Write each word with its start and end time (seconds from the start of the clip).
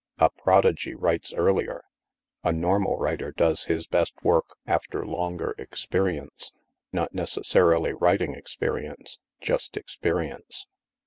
A 0.17 0.31
prodigy 0.31 0.95
writes 0.95 1.31
earlier; 1.31 1.83
a 2.43 2.51
normal 2.51 2.97
writer 2.97 3.31
does 3.31 3.65
his 3.65 3.85
best 3.85 4.13
work 4.23 4.57
after 4.65 5.05
longer 5.05 5.53
experience: 5.59 6.53
not 6.91 7.13
necessarily 7.13 7.93
writing 7.93 8.33
experience; 8.33 9.19
just 9.41 9.77
experience. 9.77 10.65